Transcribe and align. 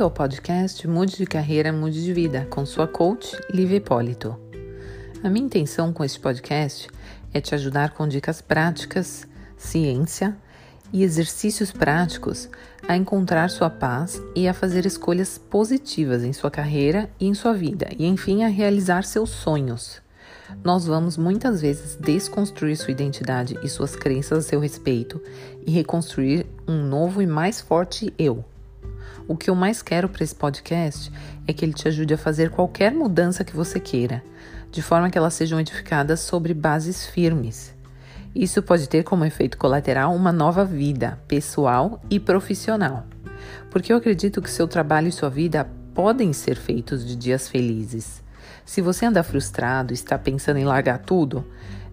Bem-vindo 0.00 0.04
ao 0.04 0.28
podcast 0.28 0.88
Mude 0.88 1.18
de 1.18 1.26
Carreira, 1.26 1.70
Mude 1.70 2.02
de 2.02 2.10
Vida, 2.14 2.46
com 2.48 2.64
sua 2.64 2.88
coach, 2.88 3.36
Liv 3.52 3.70
Hipólito. 3.74 4.34
A 5.22 5.28
minha 5.28 5.44
intenção 5.44 5.92
com 5.92 6.02
este 6.02 6.18
podcast 6.18 6.88
é 7.34 7.38
te 7.38 7.54
ajudar 7.54 7.90
com 7.90 8.08
dicas 8.08 8.40
práticas, 8.40 9.28
ciência 9.58 10.34
e 10.90 11.02
exercícios 11.02 11.70
práticos 11.70 12.48
a 12.88 12.96
encontrar 12.96 13.50
sua 13.50 13.68
paz 13.68 14.22
e 14.34 14.48
a 14.48 14.54
fazer 14.54 14.86
escolhas 14.86 15.36
positivas 15.36 16.24
em 16.24 16.32
sua 16.32 16.50
carreira 16.50 17.10
e 17.20 17.26
em 17.26 17.34
sua 17.34 17.52
vida, 17.52 17.90
e 17.98 18.06
enfim 18.06 18.42
a 18.42 18.48
realizar 18.48 19.04
seus 19.04 19.28
sonhos. 19.28 20.00
Nós 20.64 20.86
vamos 20.86 21.18
muitas 21.18 21.60
vezes 21.60 21.96
desconstruir 21.96 22.78
sua 22.78 22.92
identidade 22.92 23.58
e 23.62 23.68
suas 23.68 23.94
crenças 23.94 24.46
a 24.46 24.48
seu 24.48 24.60
respeito 24.60 25.20
e 25.66 25.70
reconstruir 25.70 26.46
um 26.66 26.82
novo 26.86 27.20
e 27.20 27.26
mais 27.26 27.60
forte 27.60 28.14
eu. 28.18 28.42
O 29.26 29.36
que 29.36 29.50
eu 29.50 29.54
mais 29.54 29.82
quero 29.82 30.08
para 30.08 30.24
esse 30.24 30.34
podcast 30.34 31.12
é 31.46 31.52
que 31.52 31.64
ele 31.64 31.72
te 31.72 31.86
ajude 31.88 32.14
a 32.14 32.18
fazer 32.18 32.50
qualquer 32.50 32.92
mudança 32.92 33.44
que 33.44 33.54
você 33.54 33.78
queira, 33.78 34.22
de 34.70 34.82
forma 34.82 35.10
que 35.10 35.18
elas 35.18 35.34
sejam 35.34 35.60
edificadas 35.60 36.20
sobre 36.20 36.54
bases 36.54 37.06
firmes. 37.06 37.74
Isso 38.34 38.62
pode 38.62 38.88
ter 38.88 39.02
como 39.02 39.24
efeito 39.24 39.58
colateral 39.58 40.14
uma 40.14 40.30
nova 40.30 40.64
vida, 40.64 41.18
pessoal 41.26 42.00
e 42.08 42.20
profissional. 42.20 43.04
Porque 43.70 43.92
eu 43.92 43.96
acredito 43.96 44.40
que 44.40 44.50
seu 44.50 44.68
trabalho 44.68 45.08
e 45.08 45.12
sua 45.12 45.28
vida 45.28 45.68
podem 45.94 46.32
ser 46.32 46.56
feitos 46.56 47.04
de 47.04 47.16
dias 47.16 47.48
felizes. 47.48 48.22
Se 48.64 48.80
você 48.80 49.06
anda 49.06 49.22
frustrado 49.22 49.92
está 49.92 50.16
pensando 50.16 50.58
em 50.58 50.64
largar 50.64 50.98
tudo, 50.98 51.44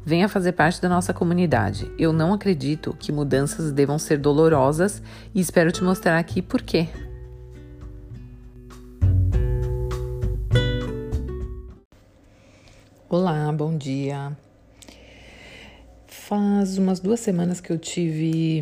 venha 0.06 0.30
fazer 0.30 0.52
parte 0.54 0.82
da 0.82 0.88
nossa 0.88 1.14
comunidade. 1.14 1.92
Eu 1.98 2.14
não 2.14 2.34
acredito 2.34 2.96
que 3.00 3.12
mudanças 3.12 3.72
devam 3.72 3.98
ser 3.98 4.18
dolorosas 4.18 5.02
e 5.34 5.42
espero 5.42 5.72
te 5.72 5.84
mostrar 5.84 6.18
aqui 6.18 6.42
por 6.42 6.62
quê. 6.62 6.88
Olá, 13.10 13.54
bom 13.54 13.78
dia. 13.78 14.36
Faz 16.08 16.78
umas 16.78 17.00
duas 17.00 17.22
semanas 17.22 17.62
que 17.62 17.72
eu 17.72 17.80
tive 17.80 18.62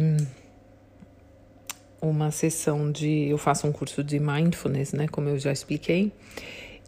uma 2.00 2.30
sessão 2.30 2.92
de. 2.92 3.28
Eu 3.28 3.40
faço 3.40 3.66
um 3.66 3.72
curso 3.72 4.04
de 4.04 4.20
mindfulness, 4.20 4.94
né? 4.94 5.08
Como 5.08 5.30
eu 5.30 5.40
já 5.40 5.52
expliquei, 5.52 6.14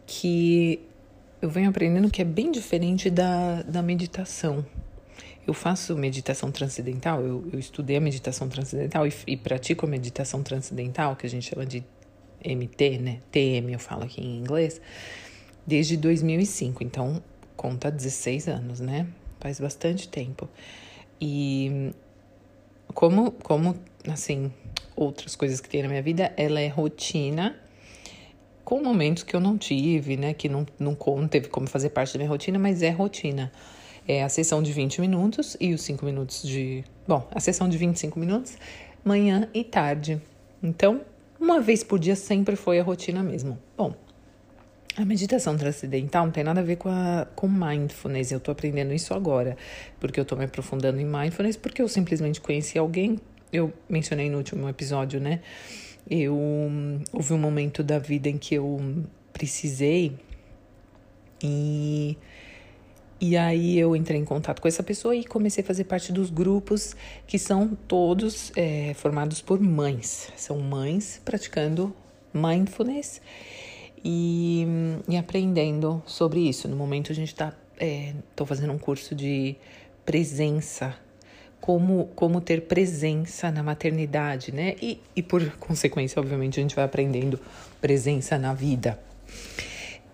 que 0.06 0.80
eu 1.42 1.50
venho 1.50 1.68
aprendendo 1.68 2.12
que 2.12 2.22
é 2.22 2.26
bem 2.26 2.52
diferente 2.52 3.10
da, 3.10 3.64
da 3.64 3.82
meditação. 3.82 4.64
Eu 5.48 5.56
faço 5.56 5.98
meditação 5.98 6.52
transcendental, 6.52 7.22
eu, 7.22 7.50
eu 7.52 7.58
estudei 7.58 7.98
a 7.98 8.02
meditação 8.02 8.48
transcendental 8.48 9.08
e, 9.08 9.14
e 9.26 9.36
pratico 9.36 9.88
a 9.88 9.90
meditação 9.90 10.44
transcendental, 10.44 11.16
que 11.16 11.26
a 11.26 11.30
gente 11.30 11.50
chama 11.50 11.66
de 11.66 11.84
MT, 12.46 13.00
né? 13.00 13.22
TM, 13.32 13.74
eu 13.74 13.80
falo 13.80 14.04
aqui 14.04 14.22
em 14.22 14.38
inglês, 14.38 14.80
desde 15.66 15.98
2005. 15.98 16.84
Então, 16.84 17.20
conta 17.58 17.92
16 17.92 18.48
anos, 18.48 18.80
né? 18.80 19.08
Faz 19.40 19.60
bastante 19.60 20.08
tempo. 20.08 20.48
E 21.20 21.92
como, 22.94 23.32
como 23.32 23.76
assim, 24.08 24.52
outras 24.96 25.36
coisas 25.36 25.60
que 25.60 25.68
tem 25.68 25.82
na 25.82 25.90
minha 25.90 26.02
vida, 26.02 26.32
ela 26.38 26.62
é 26.62 26.68
rotina, 26.68 27.56
com 28.64 28.82
momentos 28.82 29.24
que 29.24 29.36
eu 29.36 29.40
não 29.40 29.58
tive, 29.58 30.16
né? 30.16 30.34
Que 30.34 30.48
não, 30.48 30.66
não, 30.80 30.98
não 31.06 31.28
teve 31.28 31.50
como 31.50 31.68
fazer 31.68 31.90
parte 31.90 32.14
da 32.14 32.20
minha 32.20 32.30
rotina, 32.30 32.58
mas 32.60 32.82
é 32.82 32.90
rotina. 32.90 33.52
É 34.08 34.24
a 34.24 34.30
sessão 34.30 34.64
de 34.64 34.72
20 34.72 35.02
minutos 35.02 35.58
e 35.60 35.74
os 35.74 35.82
5 35.82 36.06
minutos 36.06 36.42
de. 36.44 36.84
Bom, 37.08 37.28
a 37.34 37.40
sessão 37.40 37.68
de 37.68 37.78
25 37.78 38.18
minutos, 38.18 38.58
manhã 39.04 39.50
e 39.54 39.64
tarde. 39.64 40.22
Então, 40.64 41.02
uma 41.40 41.60
vez 41.60 41.84
por 41.84 42.00
dia 42.00 42.16
sempre 42.16 42.56
foi 42.56 42.80
a 42.80 42.84
rotina 42.84 43.22
mesmo. 43.22 43.60
Bom, 43.78 43.94
a 44.98 45.06
meditação 45.06 45.56
transcendental 45.56 46.26
não 46.26 46.32
tem 46.32 46.44
nada 46.44 46.60
a 46.60 46.64
ver 46.64 46.78
com, 46.78 46.90
a, 46.90 47.28
com 47.36 47.48
mindfulness. 47.48 48.32
Eu 48.32 48.40
tô 48.40 48.50
aprendendo 48.50 48.92
isso 48.94 49.14
agora, 49.14 49.56
porque 50.00 50.20
eu 50.20 50.26
tô 50.26 50.36
me 50.36 50.46
aprofundando 50.46 51.00
em 51.00 51.06
mindfulness, 51.06 51.56
porque 51.56 51.84
eu 51.84 51.88
simplesmente 51.88 52.42
conheci 52.42 52.80
alguém. 52.80 53.20
Eu 53.54 53.72
mencionei 53.88 54.28
no 54.28 54.38
último 54.38 54.68
episódio, 54.68 55.20
né? 55.20 55.42
Eu 56.10 56.36
houve 57.14 57.32
um 57.32 57.38
momento 57.38 57.84
da 57.84 58.00
vida 58.00 58.28
em 58.28 58.38
que 58.38 58.56
eu 58.56 59.06
precisei 59.32 60.18
e 61.44 62.18
e 63.20 63.36
aí 63.36 63.78
eu 63.80 63.96
entrei 63.96 64.20
em 64.20 64.26
contato 64.26 64.62
com 64.62 64.68
essa 64.68 64.84
pessoa 64.84 65.16
e 65.16 65.24
comecei 65.24 65.64
a 65.64 65.68
fazer 65.68 65.84
parte 65.86 66.12
dos 66.12 66.30
grupos 66.30 66.96
que 67.26 67.40
são 67.40 67.76
todos 67.88 68.52
é, 68.56 68.94
formados 68.96 69.42
por 69.42 69.60
mães. 69.60 70.32
São 70.36 70.60
mães 70.60 71.20
praticando 71.26 71.96
mindfulness 72.34 73.22
e, 74.04 74.66
e 75.08 75.18
aprendendo 75.18 76.02
sobre 76.06 76.40
isso. 76.40 76.68
No 76.68 76.76
momento 76.76 77.12
a 77.12 77.16
gente 77.16 77.30
está, 77.30 77.54
estou 77.80 78.46
é, 78.46 78.48
fazendo 78.48 78.74
um 78.74 78.78
curso 78.78 79.16
de 79.16 79.56
presença, 80.06 80.96
como, 81.60 82.10
como 82.16 82.40
ter 82.40 82.62
presença 82.62 83.52
na 83.52 83.62
maternidade, 83.62 84.54
né? 84.54 84.76
E, 84.82 85.02
e 85.16 85.22
por 85.22 85.50
consequência, 85.58 86.20
obviamente, 86.20 86.60
a 86.60 86.64
gente 86.64 86.76
vai 86.76 86.86
aprendendo 86.86 87.40
presença 87.82 88.38
na 88.38 88.54
vida. 88.54 89.00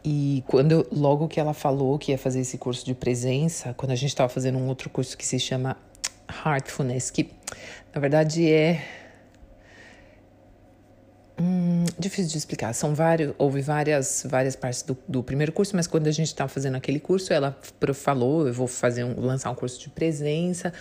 E 0.04 0.44
quando 0.48 0.86
logo 0.92 1.28
que 1.28 1.40
ela 1.40 1.54
falou 1.54 1.98
que 1.98 2.12
ia 2.12 2.18
fazer 2.18 2.42
esse 2.42 2.58
curso 2.58 2.86
de 2.86 2.94
presença, 2.94 3.74
quando 3.74 3.92
a 3.92 3.96
gente 3.96 4.10
estava 4.10 4.28
fazendo 4.28 4.58
um 4.58 4.68
outro 4.68 4.90
curso 4.90 5.18
que 5.18 5.26
se 5.26 5.40
chama 5.40 5.78
Heartfulness, 6.28 7.10
que 7.10 7.30
na 7.94 8.02
verdade 8.02 8.52
é 8.52 9.03
Hum, 11.40 11.86
difícil 11.98 12.32
de 12.32 12.38
explicar. 12.38 12.74
São 12.74 12.94
vários, 12.94 13.34
houve 13.38 13.62
várias, 13.62 14.26
várias 14.30 14.56
partes 14.56 14.84
do, 14.84 14.98
do 15.08 15.24
primeiro 15.24 15.52
curso, 15.52 15.76
mas 15.76 15.88
quando 15.88 16.08
a 16.08 16.12
gente 16.12 16.28
estava 16.28 16.48
fazendo 16.48 16.76
aquele 16.76 17.00
curso, 17.00 17.34
ela 17.34 17.58
falou: 17.94 18.48
eu 18.48 18.54
vou 18.54 18.68
fazer 18.68 19.04
um, 19.04 19.20
lançar 19.20 19.50
um 19.50 19.56
curso 19.56 19.80
de 19.80 19.90
presença, 19.90 20.72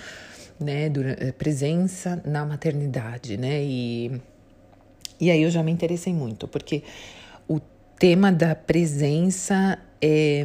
né, 0.61 0.89
durante, 0.91 1.23
eh, 1.23 1.33
presença 1.33 2.23
na 2.25 2.45
maternidade, 2.45 3.37
né? 3.37 3.63
E 3.63 4.21
e 5.21 5.31
aí 5.31 5.43
eu 5.43 5.51
já 5.51 5.63
me 5.63 5.71
interessei 5.71 6.13
muito, 6.13 6.49
porque 6.49 6.83
o 7.49 7.61
tema 7.99 8.31
da 8.33 8.55
presença 8.55 9.79
é 10.01 10.45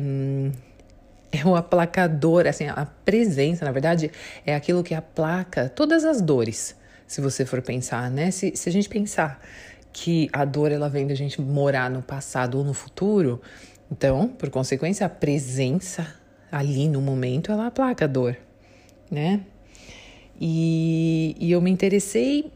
é 1.31 1.45
o 1.45 1.55
aplacador, 1.55 2.47
assim, 2.47 2.67
a 2.67 2.85
presença, 2.85 3.65
na 3.65 3.71
verdade, 3.71 4.09
é 4.45 4.55
aquilo 4.55 4.81
que 4.83 4.93
aplaca 4.93 5.67
todas 5.69 6.05
as 6.05 6.21
dores, 6.21 6.75
se 7.05 7.19
você 7.21 7.45
for 7.45 7.61
pensar, 7.61 8.09
né? 8.09 8.31
Se, 8.31 8.53
se 8.55 8.69
a 8.69 8.71
gente 8.71 8.87
pensar 8.87 9.41
que 9.99 10.29
a 10.31 10.45
dor 10.45 10.71
ela 10.71 10.87
vem 10.87 11.07
da 11.07 11.15
gente 11.15 11.41
morar 11.41 11.89
no 11.89 12.03
passado 12.03 12.59
ou 12.59 12.63
no 12.63 12.71
futuro. 12.71 13.41
Então, 13.91 14.27
por 14.27 14.47
consequência, 14.51 15.07
a 15.07 15.09
presença 15.09 16.13
ali 16.51 16.87
no 16.87 17.01
momento 17.01 17.51
ela 17.51 17.65
aplaca 17.65 18.05
a 18.05 18.07
dor, 18.07 18.37
né? 19.09 19.41
E, 20.39 21.35
e 21.39 21.51
eu 21.51 21.59
me 21.59 21.71
interessei. 21.71 22.51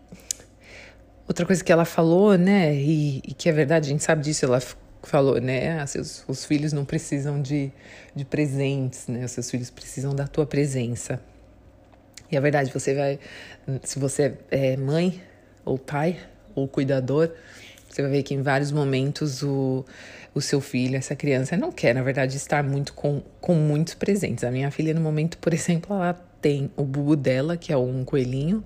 Outra 1.27 1.43
coisa 1.43 1.63
que 1.63 1.71
ela 1.71 1.83
falou, 1.83 2.37
né? 2.37 2.75
E, 2.75 3.23
e 3.27 3.33
que 3.33 3.49
é 3.49 3.51
verdade, 3.51 3.87
a 3.87 3.89
gente 3.91 4.03
sabe 4.03 4.21
disso, 4.21 4.45
ela 4.45 4.61
falou, 5.01 5.41
né? 5.41 5.79
Ah, 5.79 5.87
seus, 5.87 6.23
os 6.27 6.45
filhos 6.45 6.71
não 6.71 6.85
precisam 6.85 7.41
de, 7.41 7.71
de 8.15 8.23
presentes, 8.23 9.07
né? 9.07 9.25
Os 9.25 9.31
seus 9.31 9.49
filhos 9.49 9.71
precisam 9.71 10.13
da 10.13 10.27
tua 10.27 10.45
presença. 10.45 11.19
E 12.31 12.35
a 12.35 12.37
é 12.37 12.41
verdade, 12.41 12.71
você 12.71 12.93
vai. 12.93 13.19
Se 13.81 13.97
você 13.97 14.37
é 14.51 14.77
mãe 14.77 15.19
ou 15.65 15.79
pai, 15.79 16.19
ou 16.55 16.67
cuidador, 16.67 17.31
você 17.89 18.01
vai 18.01 18.11
ver 18.11 18.23
que 18.23 18.33
em 18.33 18.41
vários 18.41 18.71
momentos 18.71 19.43
o, 19.43 19.85
o 20.33 20.41
seu 20.41 20.61
filho, 20.61 20.95
essa 20.95 21.15
criança, 21.15 21.57
não 21.57 21.71
quer, 21.71 21.93
na 21.93 22.01
verdade, 22.01 22.37
estar 22.37 22.63
muito 22.63 22.93
com, 22.93 23.21
com 23.39 23.53
muitos 23.53 23.93
presentes. 23.93 24.43
A 24.43 24.51
minha 24.51 24.71
filha, 24.71 24.93
no 24.93 25.01
momento, 25.01 25.37
por 25.37 25.53
exemplo, 25.53 25.95
ela 25.95 26.13
tem 26.41 26.71
o 26.75 26.83
bubu 26.83 27.15
dela, 27.15 27.57
que 27.57 27.71
é 27.71 27.77
um 27.77 28.03
coelhinho, 28.03 28.63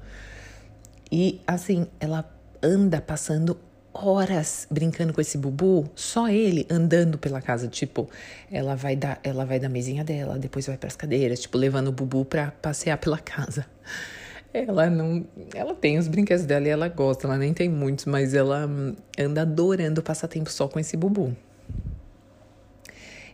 e 1.11 1.41
assim, 1.45 1.87
ela 1.99 2.29
anda 2.61 3.01
passando 3.01 3.57
horas 3.93 4.67
brincando 4.69 5.13
com 5.13 5.21
esse 5.21 5.37
bubu, 5.37 5.89
só 5.95 6.27
ele 6.27 6.67
andando 6.69 7.17
pela 7.17 7.41
casa, 7.41 7.67
tipo, 7.67 8.09
ela 8.51 8.75
vai 8.75 8.95
dar, 8.95 9.19
ela 9.23 9.45
vai 9.45 9.59
da 9.59 9.69
mesinha 9.69 10.03
dela, 10.03 10.37
depois 10.37 10.67
vai 10.67 10.77
para 10.77 10.87
as 10.87 10.95
cadeiras, 10.95 11.39
tipo, 11.39 11.57
levando 11.57 11.87
o 11.87 11.91
bubu 11.91 12.25
para 12.25 12.51
passear 12.51 12.97
pela 12.97 13.17
casa. 13.19 13.65
Ela 14.55 14.89
não. 14.89 15.25
Ela 15.53 15.75
tem 15.75 15.97
os 15.97 16.07
brinquedos 16.07 16.45
dela 16.45 16.65
e 16.65 16.69
ela 16.69 16.87
gosta, 16.87 17.27
ela 17.27 17.37
nem 17.37 17.53
tem 17.53 17.67
muitos, 17.67 18.05
mas 18.05 18.33
ela 18.33 18.69
anda 19.19 19.41
adorando 19.41 20.01
passar 20.01 20.29
tempo 20.29 20.49
só 20.49 20.67
com 20.67 20.79
esse 20.79 20.95
bubu. 20.95 21.35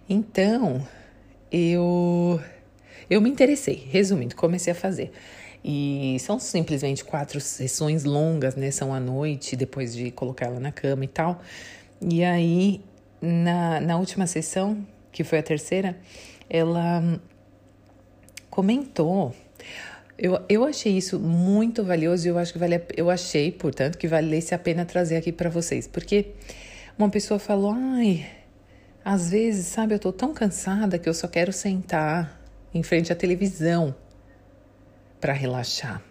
Então, 0.09 0.85
eu. 1.51 2.39
Eu 3.07 3.21
me 3.21 3.29
interessei, 3.29 3.87
resumindo, 3.89 4.35
comecei 4.35 4.71
a 4.71 4.75
fazer. 4.75 5.11
E 5.63 6.17
são 6.21 6.39
simplesmente 6.39 7.03
quatro 7.03 7.39
sessões 7.39 8.03
longas, 8.03 8.55
né? 8.55 8.71
São 8.71 8.93
à 8.93 8.99
noite, 8.99 9.55
depois 9.55 9.93
de 9.93 10.09
colocar 10.09 10.47
ela 10.47 10.59
na 10.59 10.71
cama 10.71 11.05
e 11.05 11.07
tal. 11.07 11.39
E 12.01 12.23
aí, 12.23 12.81
na, 13.21 13.79
na 13.79 13.97
última 13.97 14.25
sessão, 14.25 14.87
que 15.11 15.23
foi 15.23 15.39
a 15.39 15.43
terceira, 15.43 15.97
ela 16.49 17.21
comentou 18.49 19.35
Eu, 20.23 20.39
eu 20.47 20.63
achei 20.63 20.95
isso 20.95 21.19
muito 21.19 21.83
valioso 21.83 22.27
e 22.27 22.29
eu 22.29 22.37
acho 22.37 22.53
que 22.53 22.59
vale, 22.59 22.79
eu 22.95 23.09
achei, 23.09 23.51
portanto, 23.51 23.97
que 23.97 24.07
valesse 24.07 24.53
a 24.53 24.59
pena 24.59 24.85
trazer 24.85 25.15
aqui 25.15 25.31
para 25.31 25.49
vocês, 25.49 25.87
porque 25.87 26.33
uma 26.95 27.09
pessoa 27.09 27.39
falou: 27.39 27.71
"Ai, 27.75 28.29
às 29.03 29.31
vezes, 29.31 29.65
sabe, 29.65 29.95
eu 29.95 29.99
tô 29.99 30.13
tão 30.13 30.31
cansada 30.31 30.99
que 30.99 31.09
eu 31.09 31.13
só 31.15 31.27
quero 31.27 31.51
sentar 31.51 32.39
em 32.71 32.83
frente 32.83 33.11
à 33.11 33.15
televisão 33.15 33.95
para 35.19 35.33
relaxar". 35.33 36.03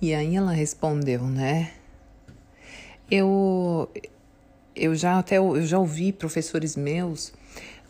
E 0.00 0.14
aí 0.14 0.36
ela 0.36 0.52
respondeu, 0.52 1.24
né? 1.24 1.72
Eu 3.10 3.90
eu 4.76 4.94
já 4.94 5.18
até 5.18 5.38
eu 5.38 5.66
já 5.66 5.80
ouvi 5.80 6.12
professores 6.12 6.76
meus 6.76 7.32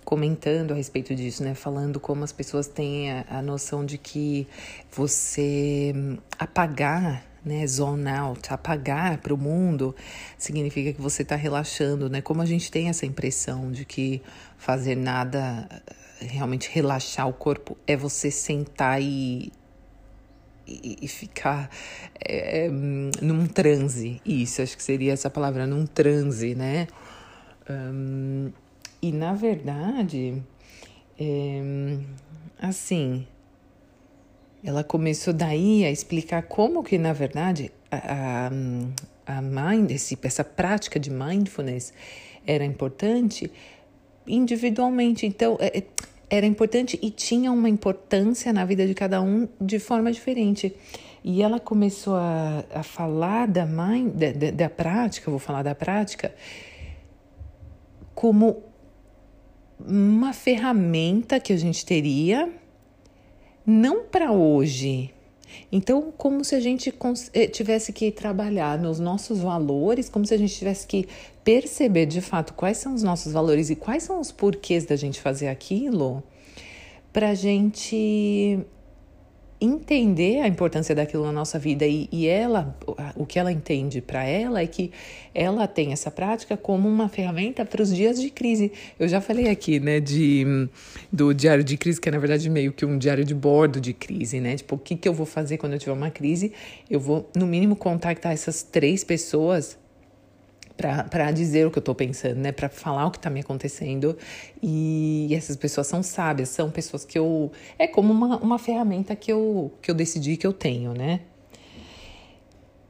comentando 0.05 0.73
a 0.73 0.75
respeito 0.75 1.15
disso, 1.15 1.43
né? 1.43 1.55
Falando 1.55 1.99
como 1.99 2.25
as 2.25 2.33
pessoas 2.33 2.67
têm 2.67 3.11
a, 3.11 3.25
a 3.29 3.43
noção 3.43 3.85
de 3.85 3.99
que 3.99 4.47
você 4.91 5.93
hum, 5.95 6.19
apagar, 6.39 7.25
né? 7.45 7.67
Zone 7.67 8.09
out, 8.11 8.53
apagar 8.53 9.19
para 9.19 9.35
o 9.35 9.39
mundo 9.39 9.95
significa 10.39 10.93
que 10.93 11.01
você 11.01 11.23
está 11.23 11.37
relaxando, 11.37 12.09
né? 12.09 12.21
Como 12.21 12.43
a 12.43 12.47
gente 12.47 12.71
tem 12.71 12.89
essa 12.89 13.07
impressão 13.07 13.71
de 13.73 13.85
que 13.85 14.23
fazer 14.57 14.97
nada, 14.97 15.69
realmente 16.21 16.71
relaxar 16.73 17.29
o 17.29 17.33
corpo, 17.33 17.77
é 17.87 17.97
você 17.97 18.31
sentar 18.31 19.01
e 19.03 19.53
e, 20.67 21.07
ficar 21.09 21.69
é, 22.19 22.69
num 22.71 23.47
transe. 23.47 24.21
Isso, 24.25 24.63
acho 24.63 24.77
que 24.77 24.83
seria 24.83 25.13
essa 25.13 25.29
palavra, 25.29 25.67
num 25.67 25.87
transe, 25.87 26.55
né? 26.55 26.89
Um, 27.69 28.51
e 29.05 29.13
na 29.13 29.35
verdade, 29.35 30.43
é, 31.21 31.61
assim, 32.59 33.27
ela 34.65 34.83
começou 34.83 35.35
daí 35.35 35.85
a 35.85 35.91
explicar 35.91 36.45
como 36.45 36.83
que 36.83 36.97
na 36.97 37.13
verdade 37.13 37.71
a, 37.91 38.51
a, 39.27 39.43
mind, 39.43 39.91
esse, 39.91 40.19
essa 40.23 40.43
prática 40.43 40.99
de 40.99 41.11
mindfulness 41.11 41.93
era 42.47 42.65
importante 42.65 43.53
individualmente. 44.27 45.27
Então, 45.27 45.59
é, 45.61 45.81
é, 45.81 45.85
era 46.31 46.47
importante 46.47 46.99
e 47.03 47.11
tinha 47.11 47.53
uma 47.53 47.69
importância 47.69 48.55
na 48.55 48.65
vida 48.65 48.87
de 48.87 48.95
cada 48.95 49.21
um 49.21 49.47
de 49.61 49.79
forma 49.79 50.11
diferente. 50.11 50.75
E 51.23 51.43
ela 51.43 51.61
começou 51.61 52.17
a, 52.17 52.65
a 52.75 52.83
falar 52.83 53.49
da, 53.49 53.67
mind, 53.67 54.15
da, 54.15 54.33
da, 54.33 54.51
da 54.51 54.71
prática, 54.71 55.31
vou 55.31 55.39
falar 55.39 55.63
da 55.63 55.75
prática, 55.75 56.35
como 58.15 58.73
uma 59.79 60.33
ferramenta 60.33 61.41
que 61.41 61.53
a 61.53 61.57
gente 61.57 61.85
teria, 61.85 62.53
não 63.67 64.05
para 64.05 64.33
hoje. 64.33 65.13
Então, 65.71 66.13
como 66.17 66.45
se 66.45 66.55
a 66.55 66.61
gente 66.61 66.93
eh, 67.33 67.47
tivesse 67.47 67.93
que 67.93 68.11
trabalhar 68.11 68.79
nos 68.79 68.99
nossos 68.99 69.41
valores, 69.41 70.09
como 70.09 70.27
se 70.27 70.35
a 70.35 70.37
gente 70.37 70.55
tivesse 70.55 70.87
que 70.87 71.07
perceber 71.45 72.07
de 72.07 72.21
fato 72.21 72.55
quais 72.55 72.79
são 72.79 72.95
os 72.95 73.03
nossos 73.03 73.33
valores 73.33 73.71
e 73.71 73.77
quais 73.77 74.03
são 74.03 74.21
os 74.21 74.33
porquês 74.33 74.85
da 74.85 74.97
gente 74.97 75.21
fazer 75.21 75.49
aquilo, 75.49 76.23
para 77.13 77.31
a 77.31 77.35
gente 77.35 78.59
entender 79.61 80.41
a 80.41 80.49
importância 80.49 80.95
daquilo 80.95 81.25
na 81.25 81.33
nossa 81.33 81.59
vida 81.59 81.87
e, 81.87 82.09
e 82.11 82.27
ela, 82.27 82.77
o 83.17 83.25
que 83.25 83.39
ela 83.39 83.53
entende 83.53 84.01
para 84.01 84.25
ela 84.25 84.61
é 84.61 84.67
que 84.67 84.91
ela 85.35 85.67
tem 85.67 85.93
essa 85.93 86.11
prática 86.11 86.57
como 86.57 86.89
uma 86.89 87.09
ferramenta 87.09 87.65
para 87.65 87.83
os 87.83 87.95
dias 87.95 88.21
de 88.21 88.31
crise. 88.31 88.73
Eu 88.99 89.09
já 89.09 89.21
falei 89.21 89.49
aqui, 89.49 89.81
né, 89.81 90.01
de, 90.01 90.69
do 91.13 91.33
diário 91.33 91.65
de 91.65 91.77
crise, 91.77 92.01
que 92.01 92.09
é 92.09 92.13
na 92.13 92.19
verdade 92.19 92.49
meio 92.51 92.73
que 92.73 92.85
um 92.85 92.99
diário 92.99 93.25
de 93.25 93.35
bordo 93.35 93.81
de 93.81 93.93
crise, 93.93 94.41
né? 94.41 94.57
Tipo, 94.57 94.77
o 94.77 94.79
que, 94.79 94.97
que 94.97 95.09
eu 95.09 95.15
vou 95.15 95.27
fazer 95.27 95.57
quando 95.57 95.75
eu 95.75 95.79
tiver 95.79 95.93
uma 95.93 96.11
crise? 96.11 96.53
Eu 96.91 97.01
vou, 97.01 97.29
no 97.35 97.47
mínimo, 97.47 97.77
contactar 97.77 98.33
essas 98.33 98.63
três 98.63 99.03
pessoas 99.03 99.79
para 100.77 101.31
dizer 101.31 101.67
o 101.67 101.71
que 101.71 101.79
eu 101.79 101.81
estou 101.81 101.95
pensando, 101.95 102.37
né? 102.37 102.53
Para 102.53 102.69
falar 102.69 103.07
o 103.07 103.11
que 103.11 103.19
está 103.19 103.31
me 103.31 103.41
acontecendo. 103.41 104.17
E, 104.63 105.29
essas 105.33 105.57
pessoas 105.57 105.87
são 105.87 106.03
sábias, 106.03 106.49
são 106.49 106.71
pessoas 106.71 107.05
que 107.05 107.19
eu. 107.19 107.53
É 107.79 107.87
como 107.87 108.13
uma, 108.13 108.39
uma 108.39 108.59
ferramenta 108.59 109.15
que 109.15 109.33
eu, 109.33 109.73
que 109.81 109.91
eu 109.91 109.95
decidi 109.95 110.37
que 110.37 110.47
eu 110.47 110.53
tenho, 110.53 110.93
né? 110.93 111.21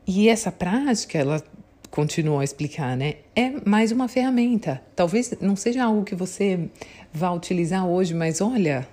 E 0.07 0.29
essa 0.29 0.51
prática, 0.51 1.19
ela 1.19 1.43
continuou 1.91 2.41
a 2.41 2.45
explicar, 2.45 2.97
né? 2.97 3.17
É 3.37 3.53
mais 3.65 3.93
uma 3.93 4.09
ferramenta. 4.09 4.83
Talvez 4.97 5.33
não 5.41 5.55
seja 5.55 5.85
algo 5.85 6.05
que 6.05 6.15
você 6.15 6.69
vá 7.13 7.31
utilizar 7.33 7.87
hoje, 7.87 8.15
mas 8.15 8.41
olha, 8.41 8.89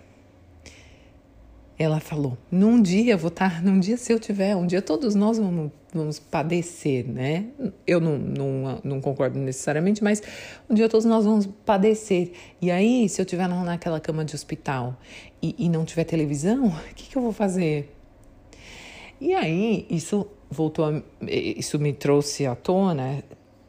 ela 1.81 1.99
falou: 1.99 2.37
num 2.51 2.79
dia 2.79 3.13
eu 3.13 3.17
vou 3.17 3.29
estar, 3.29 3.63
num 3.63 3.79
dia 3.79 3.97
se 3.97 4.13
eu 4.13 4.19
tiver, 4.19 4.55
um 4.55 4.67
dia 4.67 4.83
todos 4.83 5.15
nós 5.15 5.39
vamos, 5.39 5.71
vamos 5.91 6.19
padecer, 6.19 7.07
né? 7.07 7.47
Eu 7.87 7.99
não, 7.99 8.19
não, 8.19 8.79
não 8.83 9.01
concordo 9.01 9.39
necessariamente, 9.39 10.03
mas 10.03 10.21
um 10.69 10.75
dia 10.75 10.87
todos 10.87 11.05
nós 11.05 11.25
vamos 11.25 11.47
padecer. 11.65 12.33
E 12.61 12.69
aí, 12.69 13.09
se 13.09 13.19
eu 13.19 13.23
estiver 13.23 13.47
naquela 13.47 13.99
cama 13.99 14.23
de 14.23 14.35
hospital 14.35 14.95
e, 15.41 15.55
e 15.57 15.69
não 15.69 15.83
tiver 15.83 16.03
televisão, 16.03 16.67
o 16.91 16.93
que, 16.93 17.09
que 17.09 17.17
eu 17.17 17.21
vou 17.21 17.33
fazer? 17.33 17.91
E 19.19 19.33
aí, 19.33 19.87
isso 19.89 20.27
voltou, 20.51 20.85
a, 20.85 21.01
isso 21.27 21.79
me 21.79 21.93
trouxe 21.93 22.45
à 22.45 22.55
tona 22.55 23.23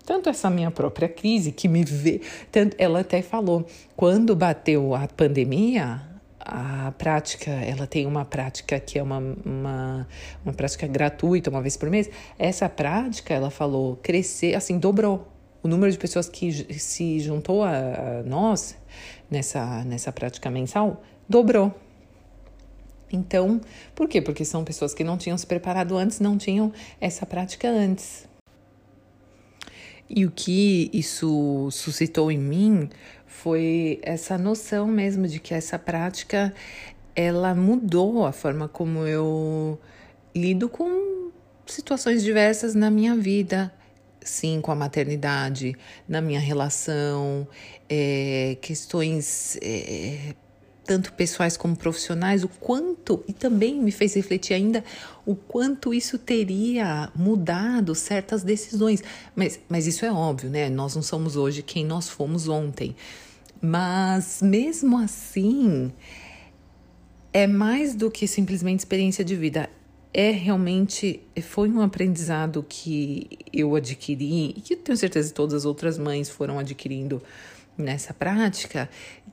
tanto 0.04 0.28
essa 0.28 0.50
minha 0.50 0.70
própria 0.70 1.08
crise 1.08 1.52
que 1.52 1.68
me 1.68 1.84
vê, 1.84 2.20
tanto, 2.50 2.76
ela 2.76 3.00
até 3.00 3.22
falou, 3.22 3.64
quando 3.94 4.34
bateu 4.34 4.96
a 4.96 5.06
pandemia, 5.06 6.11
a 6.44 6.92
prática, 6.98 7.50
ela 7.50 7.86
tem 7.86 8.06
uma 8.06 8.24
prática 8.24 8.78
que 8.80 8.98
é 8.98 9.02
uma, 9.02 9.18
uma, 9.18 10.08
uma 10.44 10.52
prática 10.52 10.86
gratuita, 10.86 11.50
uma 11.50 11.62
vez 11.62 11.76
por 11.76 11.88
mês. 11.88 12.10
Essa 12.38 12.68
prática, 12.68 13.32
ela 13.32 13.50
falou, 13.50 13.96
crescer, 13.96 14.54
assim, 14.54 14.78
dobrou. 14.78 15.28
O 15.62 15.68
número 15.68 15.92
de 15.92 15.98
pessoas 15.98 16.28
que 16.28 16.52
se 16.78 17.20
juntou 17.20 17.62
a, 17.62 18.22
nós 18.26 18.76
nessa, 19.30 19.84
nessa 19.84 20.10
prática 20.10 20.50
mensal 20.50 21.02
dobrou. 21.28 21.72
Então, 23.12 23.60
por 23.94 24.08
quê? 24.08 24.20
Porque 24.20 24.44
são 24.44 24.64
pessoas 24.64 24.92
que 24.92 25.04
não 25.04 25.16
tinham 25.16 25.38
se 25.38 25.46
preparado 25.46 25.96
antes, 25.96 26.18
não 26.18 26.36
tinham 26.36 26.72
essa 27.00 27.24
prática 27.24 27.68
antes. 27.68 28.26
E 30.14 30.26
o 30.26 30.30
que 30.30 30.90
isso 30.92 31.68
suscitou 31.70 32.30
em 32.30 32.38
mim 32.38 32.90
foi 33.32 33.98
essa 34.02 34.36
noção 34.36 34.86
mesmo 34.86 35.26
de 35.26 35.40
que 35.40 35.54
essa 35.54 35.78
prática 35.78 36.54
ela 37.16 37.54
mudou 37.54 38.24
a 38.24 38.32
forma 38.32 38.68
como 38.68 39.06
eu 39.06 39.80
lido 40.34 40.68
com 40.68 41.30
situações 41.66 42.22
diversas 42.22 42.74
na 42.74 42.90
minha 42.90 43.16
vida, 43.16 43.72
sim, 44.20 44.60
com 44.60 44.70
a 44.70 44.74
maternidade, 44.74 45.74
na 46.08 46.20
minha 46.20 46.40
relação, 46.40 47.46
é, 47.88 48.56
questões 48.60 49.58
é, 49.62 50.34
tanto 50.84 51.12
pessoais 51.12 51.56
como 51.56 51.76
profissionais, 51.76 52.42
o 52.42 52.48
quanto, 52.48 53.22
e 53.28 53.32
também 53.32 53.80
me 53.80 53.92
fez 53.92 54.14
refletir 54.14 54.54
ainda 54.54 54.84
o 55.24 55.34
quanto 55.34 55.94
isso 55.94 56.18
teria 56.18 57.10
mudado 57.14 57.94
certas 57.94 58.42
decisões. 58.42 59.02
Mas, 59.34 59.60
mas 59.68 59.86
isso 59.86 60.04
é 60.04 60.12
óbvio, 60.12 60.50
né? 60.50 60.68
Nós 60.68 60.94
não 60.94 61.02
somos 61.02 61.36
hoje 61.36 61.62
quem 61.62 61.84
nós 61.84 62.08
fomos 62.08 62.48
ontem. 62.48 62.96
Mas 63.60 64.42
mesmo 64.42 64.98
assim, 64.98 65.92
é 67.32 67.46
mais 67.46 67.94
do 67.94 68.10
que 68.10 68.26
simplesmente 68.26 68.80
experiência 68.80 69.24
de 69.24 69.36
vida. 69.36 69.70
É 70.12 70.30
realmente, 70.30 71.22
foi 71.42 71.70
um 71.70 71.80
aprendizado 71.80 72.66
que 72.68 73.38
eu 73.52 73.74
adquiri 73.74 74.50
e 74.50 74.60
que 74.60 74.76
tenho 74.76 74.98
certeza 74.98 75.28
que 75.28 75.34
todas 75.34 75.54
as 75.54 75.64
outras 75.64 75.96
mães 75.96 76.28
foram 76.28 76.58
adquirindo 76.58 77.22
nessa 77.78 78.12
prática, 78.12 78.90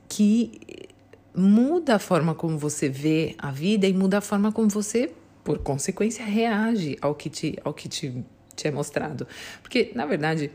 que 0.08 0.88
muda 1.34 1.96
a 1.96 1.98
forma 1.98 2.34
como 2.34 2.58
você 2.58 2.88
vê 2.88 3.34
a 3.38 3.50
vida 3.50 3.86
e 3.86 3.92
muda 3.92 4.18
a 4.18 4.20
forma 4.20 4.52
como 4.52 4.68
você, 4.68 5.10
por 5.44 5.58
consequência, 5.58 6.24
reage 6.24 6.96
ao 7.00 7.14
que 7.14 7.30
te, 7.30 7.58
ao 7.64 7.72
que 7.72 7.88
te, 7.88 8.24
te 8.54 8.68
é 8.68 8.70
mostrado. 8.70 9.26
Porque, 9.62 9.92
na 9.94 10.06
verdade, 10.06 10.50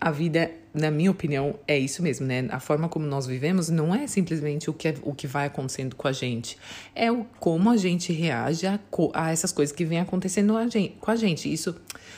a 0.00 0.10
vida, 0.10 0.50
na 0.72 0.90
minha 0.90 1.10
opinião, 1.10 1.58
é 1.68 1.78
isso 1.78 2.02
mesmo, 2.02 2.26
né? 2.26 2.46
A 2.50 2.58
forma 2.58 2.88
como 2.88 3.06
nós 3.06 3.26
vivemos 3.26 3.68
não 3.68 3.94
é 3.94 4.06
simplesmente 4.06 4.70
o 4.70 4.72
que, 4.72 4.88
é, 4.88 4.94
o 5.02 5.14
que 5.14 5.26
vai 5.26 5.46
acontecendo 5.46 5.94
com 5.94 6.08
a 6.08 6.12
gente, 6.12 6.56
é 6.94 7.12
o 7.12 7.26
como 7.38 7.70
a 7.70 7.76
gente 7.76 8.12
reage 8.12 8.66
a, 8.66 8.80
a 9.12 9.30
essas 9.30 9.52
coisas 9.52 9.74
que 9.74 9.84
vêm 9.84 10.00
acontecendo 10.00 10.56
a 10.56 10.66
gente, 10.66 10.96
com 10.98 11.10
a 11.10 11.16
gente. 11.16 11.52
Isso, 11.52 11.76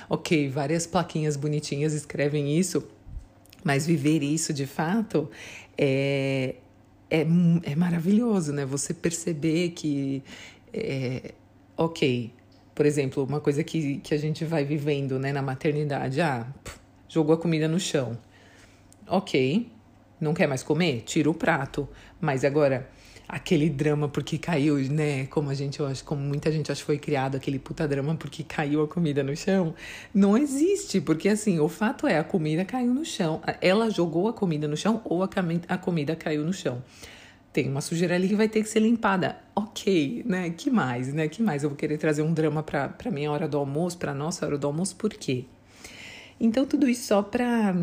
ok, 0.08 0.49
várias 0.49 0.87
plaquinhas 0.87 1.37
bonitinhas 1.37 1.92
escrevem 1.92 2.56
isso, 2.56 2.87
mas 3.64 3.84
viver 3.84 4.22
isso 4.22 4.52
de 4.52 4.66
fato 4.66 5.28
é, 5.76 6.54
é, 7.12 7.26
é 7.71 7.76
maravilhoso, 7.76 8.54
né? 8.54 8.64
Você 8.64 8.95
perceber 8.95 9.71
que, 9.71 10.23
é, 10.73 11.35
ok, 11.76 12.33
por 12.75 12.87
exemplo, 12.87 13.23
uma 13.23 13.38
coisa 13.38 13.62
que, 13.62 13.99
que 13.99 14.14
a 14.14 14.19
gente 14.19 14.47
vai 14.47 14.64
vivendo 14.64 15.19
né, 15.19 15.31
na 15.31 15.42
maternidade, 15.42 16.23
ah. 16.23 16.47
Pff, 16.64 16.78
jogou 17.07 17.35
a 17.35 17.38
comida 17.38 17.69
no 17.69 17.78
chão. 17.78 18.16
Ok, 19.07 19.71
não 20.19 20.33
quer 20.33 20.47
mais 20.47 20.62
comer? 20.62 21.02
Tira 21.02 21.28
o 21.28 21.35
prato. 21.35 21.87
Mas 22.19 22.47
agora, 22.47 22.88
aquele 23.29 23.71
drama 23.71 24.09
porque 24.09 24.38
caiu, 24.38 24.76
né? 24.91 25.26
Como 25.26 25.49
a 25.50 25.55
gente, 25.55 25.81
eu 25.81 25.87
acho, 25.87 26.05
como 26.05 26.21
muita 26.21 26.50
gente 26.52 26.71
acha 26.71 26.81
que 26.81 26.87
foi 26.87 26.99
criado 26.99 27.37
aquele 27.37 27.59
puta 27.59 27.87
drama 27.88 28.14
porque 28.14 28.43
caiu 28.43 28.83
a 28.83 28.88
comida 28.88 29.23
no 29.23 29.37
chão. 29.37 29.75
Não 30.14 30.37
existe, 30.37 31.00
porque 31.00 31.29
assim, 31.29 31.59
o 31.59 31.69
fato 31.69 32.07
é 32.07 32.19
a 32.19 32.25
comida 32.25 32.64
caiu 32.64 32.93
no 32.93 33.05
chão. 33.05 33.41
Ela 33.61 33.91
jogou 33.91 34.29
a 34.29 34.33
comida 34.33 34.69
no 34.69 34.76
chão 34.76 35.00
ou 35.05 35.23
a, 35.23 35.29
a 35.69 35.79
comida 35.79 36.14
caiu 36.14 36.45
no 36.45 36.52
chão. 36.52 36.83
Tem 37.52 37.69
uma 37.69 37.83
sujeira 37.83 38.14
ali 38.14 38.29
que 38.29 38.35
vai 38.35 38.49
ter 38.49 38.62
que 38.62 38.69
ser 38.69 38.81
limpada. 38.81 39.37
Ok, 39.55 40.23
né? 40.26 40.50
Que 40.50 40.71
mais, 40.71 41.12
né? 41.12 41.29
Que 41.29 41.43
mais? 41.43 41.62
Eu 41.62 41.69
vou 41.69 41.76
querer 41.76 41.99
trazer 41.99 42.23
um 42.23 42.33
drama 42.33 42.62
para 42.62 42.88
para 42.88 43.11
minha 43.11 43.31
hora 43.31 43.47
do 43.47 43.59
almoço, 43.59 43.99
para 43.99 44.14
nossa 44.14 44.47
hora 44.47 44.57
do 44.57 44.67
almoço, 44.67 44.97
por 44.97 45.11
quê? 45.11 45.45
Então 46.41 46.64
tudo 46.64 46.88
isso 46.88 47.07
só 47.07 47.23
para 47.23 47.75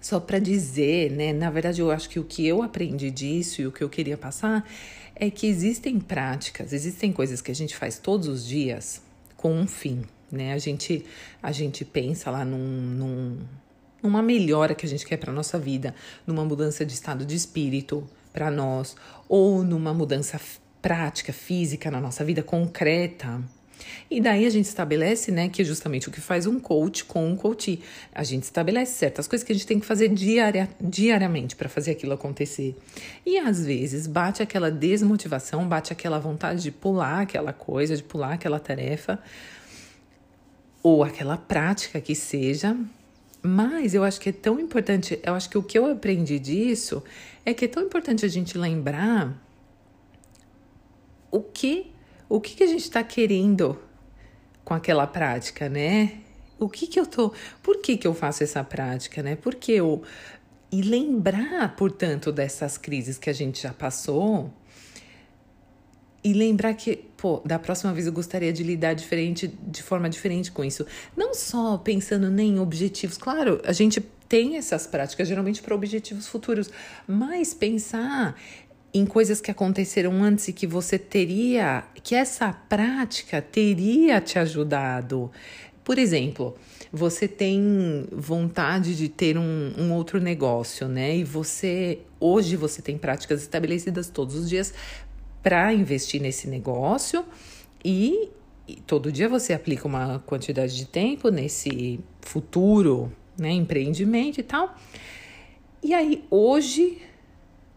só 0.00 0.20
para 0.20 0.38
dizer, 0.38 1.10
né? 1.10 1.32
Na 1.32 1.50
verdade, 1.50 1.80
eu 1.80 1.90
acho 1.90 2.08
que 2.08 2.18
o 2.18 2.24
que 2.24 2.46
eu 2.46 2.62
aprendi 2.62 3.10
disso 3.10 3.60
e 3.62 3.66
o 3.66 3.72
que 3.72 3.82
eu 3.82 3.88
queria 3.88 4.16
passar 4.16 4.68
é 5.14 5.30
que 5.30 5.46
existem 5.46 5.98
práticas, 5.98 6.72
existem 6.72 7.12
coisas 7.12 7.40
que 7.40 7.50
a 7.50 7.54
gente 7.54 7.76
faz 7.76 7.98
todos 7.98 8.28
os 8.28 8.46
dias 8.46 9.02
com 9.36 9.52
um 9.52 9.66
fim, 9.66 10.02
né? 10.30 10.52
A 10.52 10.58
gente, 10.58 11.04
a 11.42 11.52
gente 11.52 11.84
pensa 11.84 12.30
lá 12.30 12.44
num, 12.44 12.58
num 12.58 13.38
numa 14.02 14.22
melhora 14.22 14.74
que 14.74 14.86
a 14.86 14.88
gente 14.88 15.04
quer 15.04 15.16
para 15.16 15.32
nossa 15.32 15.58
vida, 15.58 15.94
numa 16.26 16.44
mudança 16.44 16.84
de 16.84 16.92
estado 16.92 17.24
de 17.24 17.34
espírito 17.34 18.06
para 18.32 18.50
nós, 18.50 18.94
ou 19.28 19.62
numa 19.62 19.92
mudança 19.92 20.40
prática, 20.80 21.32
física 21.32 21.90
na 21.90 22.00
nossa 22.00 22.24
vida 22.24 22.42
concreta, 22.42 23.42
e 24.10 24.20
daí 24.20 24.46
a 24.46 24.50
gente 24.50 24.66
estabelece, 24.66 25.32
né, 25.32 25.48
que 25.48 25.62
é 25.62 25.64
justamente 25.64 26.08
o 26.08 26.12
que 26.12 26.20
faz 26.20 26.46
um 26.46 26.60
coach 26.60 27.04
com 27.04 27.28
um 27.28 27.36
coach. 27.36 27.80
A 28.14 28.22
gente 28.22 28.44
estabelece 28.44 28.92
certas 28.92 29.26
coisas 29.26 29.44
que 29.44 29.52
a 29.52 29.54
gente 29.54 29.66
tem 29.66 29.80
que 29.80 29.86
fazer 29.86 30.08
diaria, 30.08 30.68
diariamente 30.80 31.56
para 31.56 31.68
fazer 31.68 31.92
aquilo 31.92 32.12
acontecer. 32.12 32.76
E 33.24 33.38
às 33.38 33.64
vezes 33.66 34.06
bate 34.06 34.42
aquela 34.42 34.70
desmotivação, 34.70 35.66
bate 35.68 35.92
aquela 35.92 36.18
vontade 36.18 36.62
de 36.62 36.70
pular 36.70 37.22
aquela 37.22 37.52
coisa, 37.52 37.96
de 37.96 38.02
pular 38.02 38.34
aquela 38.34 38.60
tarefa, 38.60 39.18
ou 40.82 41.02
aquela 41.02 41.36
prática 41.36 42.00
que 42.00 42.14
seja. 42.14 42.76
Mas 43.42 43.92
eu 43.92 44.04
acho 44.04 44.20
que 44.20 44.28
é 44.28 44.32
tão 44.32 44.60
importante, 44.60 45.18
eu 45.22 45.34
acho 45.34 45.50
que 45.50 45.58
o 45.58 45.62
que 45.62 45.76
eu 45.78 45.90
aprendi 45.90 46.38
disso 46.38 47.02
é 47.44 47.52
que 47.52 47.64
é 47.64 47.68
tão 47.68 47.82
importante 47.82 48.24
a 48.24 48.28
gente 48.28 48.56
lembrar 48.56 49.36
o 51.30 51.40
que 51.40 51.92
o 52.28 52.40
que, 52.40 52.54
que 52.54 52.64
a 52.64 52.66
gente 52.66 52.82
está 52.82 53.02
querendo 53.02 53.78
com 54.64 54.74
aquela 54.74 55.06
prática, 55.06 55.68
né? 55.68 56.20
O 56.58 56.68
que 56.68 56.86
que 56.86 56.98
eu 56.98 57.06
tô, 57.06 57.32
por 57.62 57.80
que 57.80 57.96
que 57.96 58.06
eu 58.06 58.14
faço 58.14 58.42
essa 58.42 58.64
prática, 58.64 59.22
né? 59.22 59.36
Porque 59.36 59.72
eu 59.72 60.02
e 60.70 60.82
lembrar, 60.82 61.76
portanto, 61.76 62.32
dessas 62.32 62.76
crises 62.76 63.18
que 63.18 63.30
a 63.30 63.32
gente 63.32 63.62
já 63.62 63.72
passou 63.72 64.52
e 66.24 66.32
lembrar 66.32 66.74
que, 66.74 66.96
pô, 67.16 67.40
da 67.44 67.56
próxima 67.58 67.92
vez 67.92 68.06
eu 68.06 68.12
gostaria 68.12 68.52
de 68.52 68.64
lidar 68.64 68.94
diferente, 68.94 69.46
de 69.46 69.82
forma 69.82 70.10
diferente 70.10 70.50
com 70.50 70.64
isso. 70.64 70.84
Não 71.16 71.32
só 71.32 71.78
pensando 71.78 72.28
nem 72.28 72.56
em 72.56 72.58
objetivos, 72.58 73.16
claro, 73.16 73.60
a 73.64 73.72
gente 73.72 74.00
tem 74.28 74.56
essas 74.56 74.88
práticas 74.88 75.28
geralmente 75.28 75.62
para 75.62 75.72
objetivos 75.72 76.26
futuros, 76.26 76.68
mas 77.06 77.54
pensar 77.54 78.34
em 78.96 79.04
coisas 79.04 79.40
que 79.40 79.50
aconteceram 79.50 80.22
antes 80.22 80.48
e 80.48 80.52
que 80.52 80.66
você 80.66 80.98
teria, 80.98 81.84
que 82.02 82.14
essa 82.14 82.52
prática 82.52 83.42
teria 83.42 84.20
te 84.20 84.38
ajudado. 84.38 85.30
Por 85.84 85.98
exemplo, 85.98 86.56
você 86.90 87.28
tem 87.28 88.06
vontade 88.10 88.96
de 88.96 89.08
ter 89.08 89.36
um, 89.36 89.72
um 89.78 89.92
outro 89.92 90.20
negócio, 90.20 90.88
né? 90.88 91.16
E 91.16 91.24
você, 91.24 92.00
hoje, 92.18 92.56
você 92.56 92.80
tem 92.80 92.96
práticas 92.96 93.42
estabelecidas 93.42 94.08
todos 94.08 94.34
os 94.34 94.48
dias 94.48 94.72
para 95.42 95.72
investir 95.72 96.20
nesse 96.20 96.48
negócio 96.48 97.24
e, 97.84 98.30
e 98.66 98.76
todo 98.86 99.12
dia 99.12 99.28
você 99.28 99.52
aplica 99.52 99.86
uma 99.86 100.18
quantidade 100.20 100.74
de 100.74 100.86
tempo 100.86 101.28
nesse 101.28 102.00
futuro, 102.20 103.12
né, 103.38 103.52
empreendimento 103.52 104.40
e 104.40 104.42
tal. 104.42 104.74
E 105.82 105.94
aí 105.94 106.24
hoje 106.30 107.00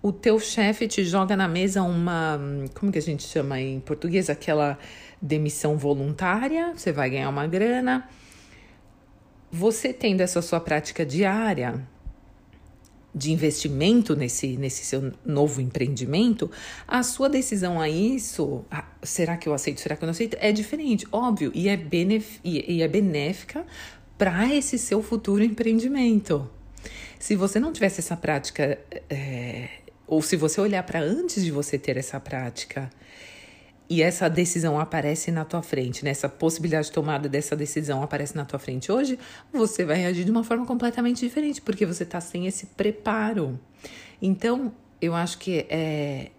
o 0.01 0.12
teu 0.12 0.39
chefe 0.39 0.88
te 0.88 1.03
joga 1.03 1.36
na 1.36 1.48
mesa 1.48 1.84
uma, 1.84 2.39
como 2.74 2.91
que 2.91 2.98
a 2.98 3.01
gente 3.01 3.24
chama 3.24 3.60
em 3.60 3.79
português, 3.79 4.29
aquela 4.29 4.77
demissão 5.22 5.77
voluntária, 5.77 6.74
você 6.75 6.91
vai 6.91 7.10
ganhar 7.10 7.29
uma 7.29 7.46
grana. 7.48 8.10
Você 9.51 9.91
tendo 9.91 10.22
essa 10.22 10.41
sua 10.41 10.60
prática 10.60 11.06
diária 11.06 11.86
de 13.13 13.32
investimento 13.32 14.15
nesse, 14.15 14.56
nesse 14.56 14.86
seu 14.86 15.12
novo 15.25 15.60
empreendimento, 15.60 16.50
a 16.88 17.01
sua 17.03 17.27
decisão 17.27 17.82
a 17.82 17.89
isso, 17.89 18.63
ah, 18.70 18.86
será 19.01 19.36
que 19.36 19.50
eu 19.50 19.53
aceito, 19.53 19.82
será 19.82 19.96
que 19.96 20.03
eu 20.03 20.08
não 20.08 20.12
aceito, 20.12 20.38
é 20.39 20.51
diferente, 20.51 21.08
óbvio, 21.12 21.51
e 21.56 21.68
é, 21.68 21.75
benef, 21.75 22.39
e, 22.44 22.75
e 22.75 22.82
é 22.84 22.88
benéfica 22.88 23.65
para 24.18 24.53
esse 24.53 24.77
seu 24.77 25.01
futuro 25.01 25.44
empreendimento. 25.44 26.50
Se 27.18 27.36
você 27.36 27.60
não 27.60 27.74
tivesse 27.74 28.00
essa 28.00 28.15
prática 28.15 28.79
é, 29.10 29.70
ou 30.10 30.24
se 30.24 30.36
você 30.36 30.60
olhar 30.60 30.82
para 30.82 31.00
antes 31.00 31.44
de 31.44 31.51
você 31.51 31.78
ter 31.78 31.96
essa 31.96 32.20
prática 32.20 32.89
e 33.88 34.01
essa 34.01 34.28
decisão 34.28 34.80
aparece 34.80 35.32
na 35.32 35.46
tua 35.46 35.62
frente, 35.62 36.04
nessa 36.04 36.28
né? 36.28 36.34
possibilidade 36.38 36.88
de 36.88 36.94
tomada 36.94 37.30
dessa 37.30 37.56
decisão 37.56 38.01
aparece 38.01 38.36
na 38.36 38.44
tua 38.44 38.58
frente 38.58 38.92
hoje, 38.92 39.20
você 39.54 39.86
vai 39.86 39.98
reagir 39.98 40.25
de 40.25 40.32
uma 40.32 40.44
forma 40.44 40.66
completamente 40.66 41.24
diferente, 41.24 41.62
porque 41.62 41.86
você 41.86 42.04
está 42.04 42.20
sem 42.20 42.48
esse 42.48 42.66
preparo. 42.66 43.60
Então, 44.20 44.74
eu 45.00 45.13
acho 45.13 45.38
que 45.38 45.68
é 45.70 46.32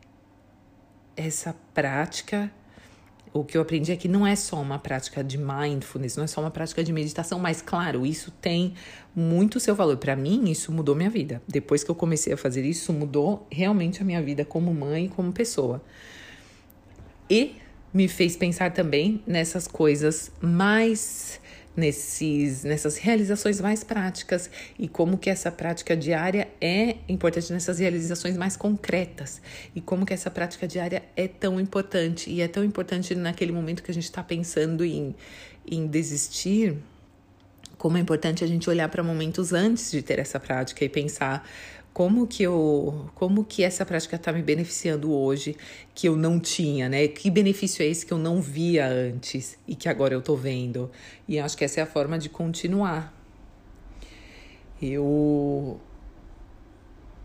essa 1.16 1.54
prática 1.72 2.50
o 3.32 3.44
que 3.44 3.56
eu 3.56 3.62
aprendi 3.62 3.92
é 3.92 3.96
que 3.96 4.08
não 4.08 4.26
é 4.26 4.34
só 4.34 4.60
uma 4.60 4.78
prática 4.78 5.22
de 5.22 5.38
mindfulness, 5.38 6.16
não 6.16 6.24
é 6.24 6.26
só 6.26 6.40
uma 6.40 6.50
prática 6.50 6.82
de 6.82 6.92
meditação, 6.92 7.38
mas 7.38 7.62
claro, 7.62 8.04
isso 8.04 8.32
tem 8.40 8.74
muito 9.14 9.60
seu 9.60 9.74
valor. 9.74 9.96
Para 9.96 10.16
mim, 10.16 10.50
isso 10.50 10.72
mudou 10.72 10.96
minha 10.96 11.10
vida. 11.10 11.40
Depois 11.46 11.84
que 11.84 11.90
eu 11.90 11.94
comecei 11.94 12.32
a 12.32 12.36
fazer 12.36 12.64
isso, 12.64 12.92
mudou 12.92 13.46
realmente 13.50 14.02
a 14.02 14.04
minha 14.04 14.20
vida 14.20 14.44
como 14.44 14.74
mãe 14.74 15.08
como 15.08 15.32
pessoa. 15.32 15.80
E 17.28 17.56
me 17.94 18.08
fez 18.08 18.36
pensar 18.36 18.72
também 18.72 19.22
nessas 19.26 19.68
coisas 19.68 20.32
mais 20.40 21.40
nesses, 21.80 22.62
nessas 22.62 22.98
realizações 22.98 23.60
mais 23.60 23.82
práticas 23.82 24.50
e 24.78 24.86
como 24.86 25.16
que 25.16 25.30
essa 25.30 25.50
prática 25.50 25.96
diária 25.96 26.46
é 26.60 26.96
importante 27.08 27.52
nessas 27.52 27.78
realizações 27.78 28.36
mais 28.36 28.56
concretas 28.56 29.40
e 29.74 29.80
como 29.80 30.04
que 30.04 30.12
essa 30.12 30.30
prática 30.30 30.68
diária 30.68 31.02
é 31.16 31.26
tão 31.26 31.58
importante 31.58 32.30
e 32.30 32.42
é 32.42 32.46
tão 32.46 32.62
importante 32.62 33.14
naquele 33.14 33.50
momento 33.50 33.82
que 33.82 33.90
a 33.90 33.94
gente 33.94 34.04
está 34.04 34.22
pensando 34.22 34.84
em, 34.84 35.14
em 35.66 35.86
desistir 35.86 36.76
como 37.78 37.96
é 37.96 38.00
importante 38.00 38.44
a 38.44 38.46
gente 38.46 38.68
olhar 38.68 38.90
para 38.90 39.02
momentos 39.02 39.54
antes 39.54 39.90
de 39.90 40.02
ter 40.02 40.18
essa 40.18 40.38
prática 40.38 40.84
e 40.84 40.88
pensar 40.88 41.48
como 41.92 42.26
que 42.26 42.42
eu, 42.42 43.10
como 43.14 43.44
que 43.44 43.64
essa 43.64 43.84
prática 43.84 44.16
está 44.16 44.32
me 44.32 44.42
beneficiando 44.42 45.12
hoje 45.12 45.56
que 45.94 46.08
eu 46.08 46.16
não 46.16 46.38
tinha, 46.38 46.88
né? 46.88 47.08
Que 47.08 47.30
benefício 47.30 47.82
é 47.82 47.86
esse 47.86 48.06
que 48.06 48.12
eu 48.12 48.18
não 48.18 48.40
via 48.40 48.86
antes 48.86 49.58
e 49.66 49.74
que 49.74 49.88
agora 49.88 50.14
eu 50.14 50.22
tô 50.22 50.36
vendo? 50.36 50.90
E 51.26 51.38
acho 51.38 51.56
que 51.56 51.64
essa 51.64 51.80
é 51.80 51.82
a 51.82 51.86
forma 51.86 52.18
de 52.18 52.28
continuar. 52.28 53.14
Eu 54.80 55.80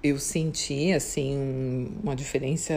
eu 0.03 0.19
senti 0.19 0.91
assim 0.93 1.91
uma 2.03 2.15
diferença 2.15 2.73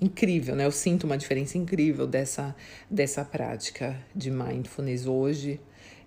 incrível, 0.00 0.56
né? 0.56 0.66
Eu 0.66 0.72
sinto 0.72 1.04
uma 1.04 1.16
diferença 1.18 1.58
incrível 1.58 2.06
dessa 2.06 2.56
dessa 2.90 3.24
prática 3.24 3.96
de 4.14 4.30
mindfulness 4.30 5.06
hoje. 5.06 5.60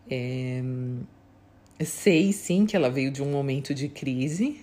É, 0.10 0.62
sei 1.86 2.32
sim 2.34 2.66
que 2.66 2.76
ela 2.76 2.90
veio 2.90 3.12
de 3.12 3.22
um 3.22 3.32
momento 3.32 3.74
de 3.74 3.88
crise 3.88 4.62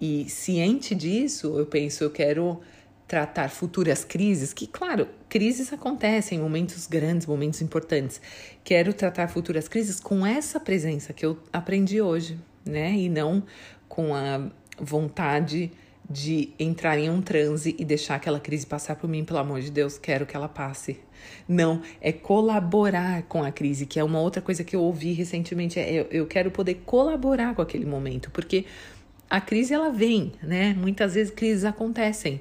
e 0.00 0.28
ciente 0.28 0.94
disso, 0.94 1.58
eu 1.58 1.66
penso, 1.66 2.04
eu 2.04 2.10
quero 2.10 2.60
tratar 3.06 3.48
futuras 3.50 4.04
crises, 4.04 4.52
que 4.52 4.68
claro, 4.68 5.08
crises 5.28 5.72
acontecem, 5.72 6.38
momentos 6.38 6.86
grandes, 6.86 7.26
momentos 7.26 7.60
importantes. 7.60 8.20
Quero 8.62 8.94
tratar 8.94 9.26
futuras 9.26 9.66
crises 9.66 9.98
com 9.98 10.24
essa 10.24 10.60
presença 10.60 11.12
que 11.12 11.26
eu 11.26 11.36
aprendi 11.52 12.00
hoje, 12.00 12.38
né? 12.64 12.92
E 12.92 13.08
não 13.08 13.42
com 13.88 14.14
a 14.14 14.48
vontade 14.78 15.72
de 16.08 16.52
entrar 16.58 16.98
em 16.98 17.10
um 17.10 17.20
transe 17.20 17.74
e 17.78 17.84
deixar 17.84 18.14
aquela 18.14 18.40
crise 18.40 18.64
passar 18.64 18.96
por 18.96 19.08
mim, 19.08 19.24
pelo 19.24 19.40
amor 19.40 19.60
de 19.60 19.70
Deus, 19.70 19.98
quero 19.98 20.24
que 20.24 20.36
ela 20.36 20.48
passe. 20.48 21.00
Não, 21.48 21.82
é 22.00 22.12
colaborar 22.12 23.22
com 23.24 23.42
a 23.42 23.50
crise, 23.50 23.86
que 23.86 23.98
é 23.98 24.04
uma 24.04 24.20
outra 24.20 24.40
coisa 24.40 24.62
que 24.64 24.74
eu 24.74 24.82
ouvi 24.82 25.12
recentemente. 25.12 25.78
É, 25.78 25.92
eu, 25.92 26.06
eu 26.10 26.26
quero 26.26 26.50
poder 26.50 26.82
colaborar 26.86 27.54
com 27.54 27.62
aquele 27.62 27.86
momento, 27.86 28.30
porque 28.30 28.64
a 29.28 29.40
crise 29.40 29.72
ela 29.72 29.90
vem, 29.90 30.32
né? 30.42 30.74
Muitas 30.74 31.14
vezes 31.14 31.32
crises 31.32 31.64
acontecem. 31.64 32.40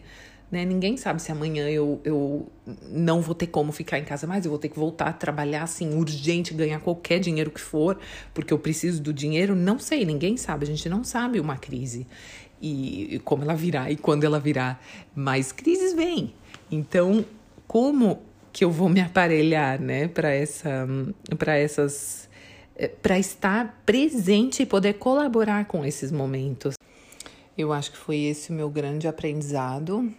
Né? 0.51 0.65
Ninguém 0.65 0.97
sabe 0.97 1.21
se 1.21 1.31
amanhã 1.31 1.69
eu, 1.69 2.01
eu 2.03 2.51
não 2.89 3.21
vou 3.21 3.35
ter 3.35 3.45
como 3.45 3.71
ficar 3.71 3.99
em 3.99 4.03
casa 4.03 4.25
mais, 4.25 4.45
eu 4.45 4.49
vou 4.49 4.57
ter 4.57 4.69
que 4.69 4.79
voltar 4.79 5.05
a 5.05 5.13
trabalhar 5.13 5.61
assim, 5.61 5.93
urgente, 5.93 6.55
ganhar 6.55 6.79
qualquer 6.79 7.19
dinheiro 7.19 7.51
que 7.51 7.61
for, 7.61 7.99
porque 8.33 8.51
eu 8.51 8.57
preciso 8.57 8.99
do 9.01 9.13
dinheiro. 9.13 9.55
Não 9.55 9.77
sei, 9.77 10.03
ninguém 10.05 10.37
sabe, 10.37 10.63
a 10.63 10.67
gente 10.67 10.89
não 10.89 11.03
sabe 11.03 11.39
uma 11.39 11.55
crise. 11.55 12.07
e, 12.61 13.15
e 13.15 13.19
como 13.19 13.43
ela 13.43 13.55
virá 13.55 13.91
e 13.91 13.95
quando 13.95 14.23
ela 14.23 14.39
virá. 14.39 14.79
Mas 15.15 15.51
crises 15.51 15.93
vêm. 15.93 16.33
Então, 16.71 17.23
como 17.67 18.21
que 18.59 18.65
eu 18.65 18.71
vou 18.71 18.89
me 18.89 18.99
aparelhar, 18.99 19.81
né, 19.81 20.09
para 20.09 20.31
essa, 20.31 20.85
para 21.37 21.55
essas, 21.55 22.29
eh, 22.75 22.89
para 22.89 23.17
estar 23.17 23.81
presente 23.85 24.63
e 24.63 24.65
poder 24.65 24.95
colaborar 24.95 25.63
com 25.63 25.85
esses 25.85 26.11
momentos. 26.11 26.75
Eu 27.57 27.71
acho 27.71 27.89
que 27.93 27.97
foi 27.97 28.17
esse 28.17 28.49
o 28.49 28.53
meu 28.53 28.69
grande 28.69 29.07
aprendizado 29.07 30.13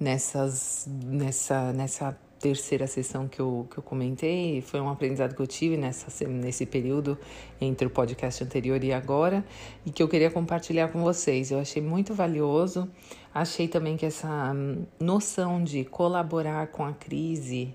nessas, 0.00 0.88
nessa, 0.88 1.72
nessa 1.72 2.18
terceira 2.44 2.86
sessão 2.86 3.26
que 3.26 3.40
eu, 3.40 3.66
que 3.70 3.78
eu 3.78 3.82
comentei, 3.82 4.60
foi 4.60 4.78
um 4.78 4.90
aprendizado 4.90 5.34
que 5.34 5.40
eu 5.40 5.46
tive 5.46 5.78
nessa, 5.78 6.28
nesse 6.28 6.66
período 6.66 7.16
entre 7.58 7.86
o 7.86 7.90
podcast 7.90 8.44
anterior 8.44 8.84
e 8.84 8.92
agora, 8.92 9.42
e 9.86 9.90
que 9.90 10.02
eu 10.02 10.08
queria 10.08 10.30
compartilhar 10.30 10.88
com 10.88 11.02
vocês. 11.02 11.50
Eu 11.50 11.58
achei 11.58 11.80
muito 11.80 12.12
valioso, 12.12 12.86
achei 13.32 13.66
também 13.66 13.96
que 13.96 14.04
essa 14.04 14.52
hum, 14.54 14.84
noção 15.00 15.64
de 15.64 15.86
colaborar 15.86 16.66
com 16.66 16.84
a 16.84 16.92
crise 16.92 17.74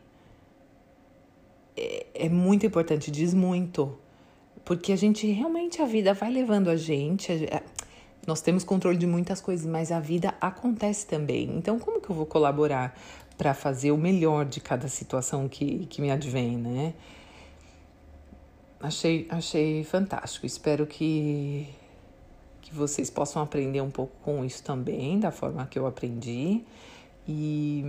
é, 1.75 2.05
é 2.13 2.29
muito 2.29 2.63
importante, 2.63 3.09
diz 3.09 3.33
muito, 3.33 3.97
porque 4.63 4.91
a 4.91 4.95
gente 4.95 5.25
realmente, 5.31 5.81
a 5.81 5.85
vida 5.87 6.13
vai 6.13 6.31
levando 6.31 6.69
a 6.69 6.75
gente. 6.75 7.31
A, 7.51 7.63
nós 8.27 8.39
temos 8.39 8.63
controle 8.63 8.97
de 8.97 9.07
muitas 9.07 9.41
coisas, 9.41 9.65
mas 9.65 9.91
a 9.91 9.99
vida 9.99 10.35
acontece 10.39 11.07
também. 11.07 11.49
Então, 11.57 11.79
como 11.79 11.99
que 11.99 12.11
eu 12.11 12.15
vou 12.15 12.27
colaborar 12.27 12.95
para 13.39 13.53
fazer 13.53 13.91
o 13.93 13.97
melhor 13.97 14.43
de 14.43 14.59
cada 14.59 14.89
situação 14.89 15.47
que, 15.47 15.85
que 15.85 16.01
me 16.01 16.11
advém, 16.11 16.57
né? 16.57 16.93
Achei, 18.81 19.25
achei 19.29 19.81
fantástico. 19.85 20.45
Espero 20.45 20.85
que, 20.85 21.65
que 22.61 22.75
vocês 22.75 23.09
possam 23.09 23.41
aprender 23.41 23.79
um 23.79 23.89
pouco 23.89 24.13
com 24.25 24.43
isso 24.43 24.61
também, 24.61 25.21
da 25.21 25.31
forma 25.31 25.65
que 25.67 25.79
eu 25.79 25.87
aprendi. 25.87 26.65
E 27.25 27.81